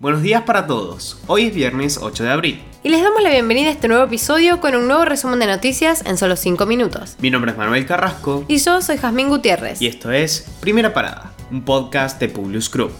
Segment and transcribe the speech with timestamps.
[0.00, 1.18] Buenos días para todos.
[1.26, 2.64] Hoy es viernes 8 de abril.
[2.82, 6.02] Y les damos la bienvenida a este nuevo episodio con un nuevo resumen de noticias
[6.06, 7.16] en solo 5 minutos.
[7.20, 8.46] Mi nombre es Manuel Carrasco.
[8.48, 9.82] Y yo soy Jazmín Gutiérrez.
[9.82, 12.92] Y esto es Primera Parada, un podcast de Publius Group.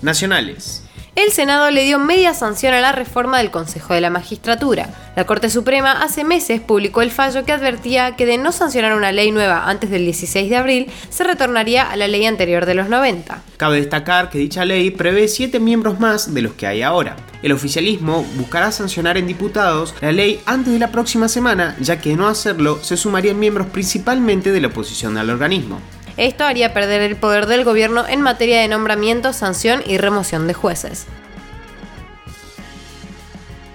[0.00, 0.85] Nacionales.
[1.16, 4.90] El Senado le dio media sanción a la reforma del Consejo de la Magistratura.
[5.16, 9.12] La Corte Suprema hace meses publicó el fallo que advertía que de no sancionar una
[9.12, 12.90] ley nueva antes del 16 de abril, se retornaría a la ley anterior de los
[12.90, 13.40] 90.
[13.56, 17.16] Cabe destacar que dicha ley prevé siete miembros más de los que hay ahora.
[17.42, 22.10] El oficialismo buscará sancionar en diputados la ley antes de la próxima semana, ya que
[22.10, 25.80] de no hacerlo se sumarían miembros principalmente de la oposición al organismo.
[26.16, 30.54] Esto haría perder el poder del gobierno en materia de nombramiento, sanción y remoción de
[30.54, 31.06] jueces.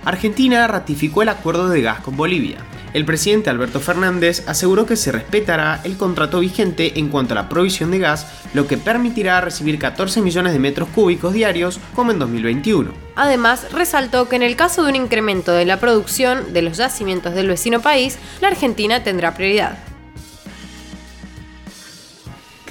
[0.03, 2.57] Argentina ratificó el acuerdo de gas con Bolivia.
[2.93, 7.47] El presidente Alberto Fernández aseguró que se respetará el contrato vigente en cuanto a la
[7.47, 12.19] provisión de gas, lo que permitirá recibir 14 millones de metros cúbicos diarios como en
[12.19, 12.91] 2021.
[13.15, 17.33] Además, resaltó que en el caso de un incremento de la producción de los yacimientos
[17.33, 19.77] del vecino país, la Argentina tendrá prioridad.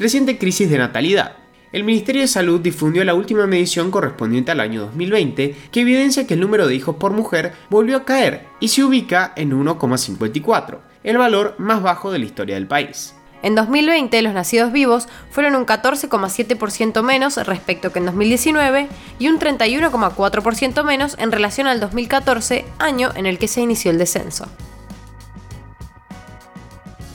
[0.00, 1.36] Creciente crisis de natalidad.
[1.72, 6.32] El Ministerio de Salud difundió la última medición correspondiente al año 2020 que evidencia que
[6.32, 11.18] el número de hijos por mujer volvió a caer y se ubica en 1,54, el
[11.18, 13.14] valor más bajo de la historia del país.
[13.42, 19.38] En 2020 los nacidos vivos fueron un 14,7% menos respecto que en 2019 y un
[19.38, 24.48] 31,4% menos en relación al 2014, año en el que se inició el descenso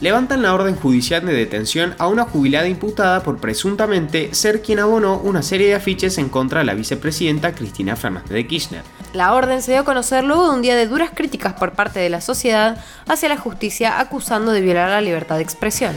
[0.01, 5.17] levantan la orden judicial de detención a una jubilada imputada por presuntamente ser quien abonó
[5.17, 8.83] una serie de afiches en contra de la vicepresidenta Cristina Fernández de Kirchner.
[9.13, 11.99] La orden se dio a conocer luego de un día de duras críticas por parte
[11.99, 15.93] de la sociedad hacia la justicia acusando de violar la libertad de expresión.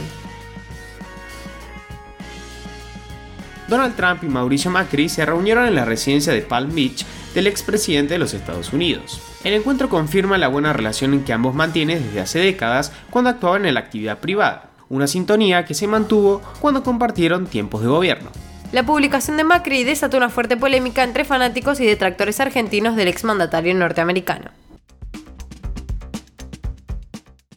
[3.67, 8.13] Donald Trump y Mauricio Macri se reunieron en la residencia de Palm Beach del expresidente
[8.13, 9.21] de los Estados Unidos.
[9.43, 13.73] El encuentro confirma la buena relación que ambos mantienen desde hace décadas cuando actuaban en
[13.73, 18.31] la actividad privada, una sintonía que se mantuvo cuando compartieron tiempos de gobierno.
[18.71, 23.73] La publicación de Macri desató una fuerte polémica entre fanáticos y detractores argentinos del exmandatario
[23.73, 24.51] norteamericano.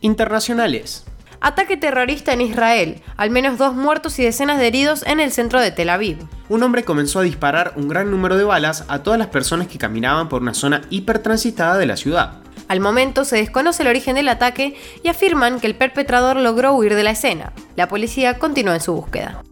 [0.01, 1.05] Internacionales.
[1.41, 3.03] Ataque terrorista en Israel.
[3.17, 6.19] Al menos dos muertos y decenas de heridos en el centro de Tel Aviv.
[6.53, 9.79] Un hombre comenzó a disparar un gran número de balas a todas las personas que
[9.79, 12.43] caminaban por una zona hipertransitada de la ciudad.
[12.69, 16.95] Al momento se desconoce el origen del ataque y afirman que el perpetrador logró huir
[16.95, 17.55] de la escena.
[17.75, 19.43] La policía continúa en su búsqueda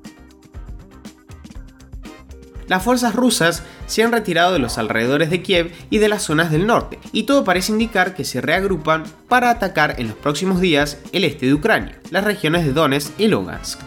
[2.71, 6.53] las fuerzas rusas se han retirado de los alrededores de Kiev y de las zonas
[6.53, 10.99] del norte, y todo parece indicar que se reagrupan para atacar en los próximos días
[11.11, 13.81] el este de Ucrania, las regiones de Donetsk y Lugansk.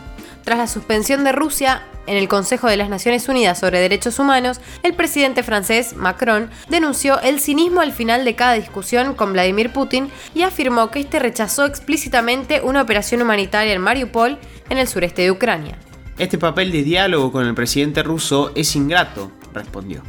[0.44, 4.60] Tras la suspensión de Rusia en el Consejo de las Naciones Unidas sobre Derechos Humanos,
[4.84, 10.10] el presidente francés Macron denunció el cinismo al final de cada discusión con Vladimir Putin
[10.34, 14.38] y afirmó que este rechazó explícitamente una operación humanitaria en Mariupol,
[14.70, 15.78] en el sureste de Ucrania.
[16.18, 20.04] Este papel de diálogo con el presidente ruso es ingrato, respondió.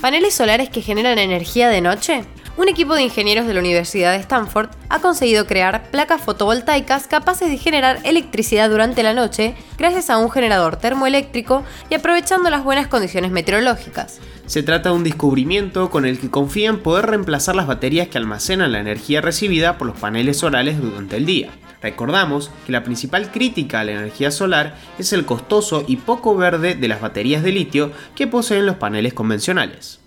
[0.00, 2.24] ¿Paneles solares que generan energía de noche?
[2.54, 7.48] Un equipo de ingenieros de la Universidad de Stanford ha conseguido crear placas fotovoltaicas capaces
[7.48, 12.88] de generar electricidad durante la noche gracias a un generador termoeléctrico y aprovechando las buenas
[12.88, 14.20] condiciones meteorológicas.
[14.44, 18.72] Se trata de un descubrimiento con el que confían poder reemplazar las baterías que almacenan
[18.72, 21.48] la energía recibida por los paneles solares durante el día.
[21.80, 26.74] Recordamos que la principal crítica a la energía solar es el costoso y poco verde
[26.74, 30.01] de las baterías de litio que poseen los paneles convencionales.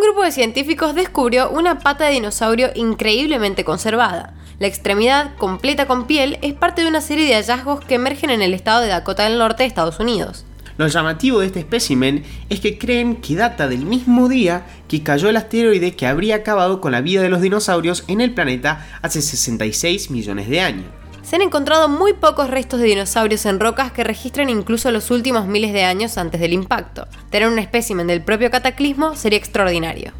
[0.00, 4.32] Un grupo de científicos descubrió una pata de dinosaurio increíblemente conservada.
[4.58, 8.40] La extremidad, completa con piel, es parte de una serie de hallazgos que emergen en
[8.40, 10.46] el estado de Dakota del Norte de Estados Unidos.
[10.78, 15.28] Lo llamativo de este espécimen es que creen que data del mismo día que cayó
[15.28, 19.20] el asteroide que habría acabado con la vida de los dinosaurios en el planeta hace
[19.20, 20.99] 66 millones de años.
[21.30, 25.46] Se han encontrado muy pocos restos de dinosaurios en rocas que registran incluso los últimos
[25.46, 27.06] miles de años antes del impacto.
[27.30, 30.10] Tener un espécimen del propio cataclismo sería extraordinario.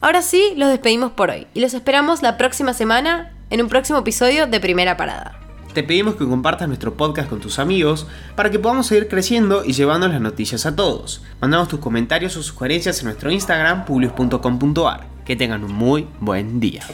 [0.00, 3.98] Ahora sí, los despedimos por hoy y los esperamos la próxima semana en un próximo
[3.98, 5.40] episodio de Primera Parada
[5.74, 8.06] te pedimos que compartas nuestro podcast con tus amigos
[8.36, 11.24] para que podamos seguir creciendo y llevando las noticias a todos.
[11.40, 15.08] Mandamos tus comentarios o sugerencias en nuestro Instagram, publius.com.ar.
[15.24, 16.84] Que tengan un muy buen día.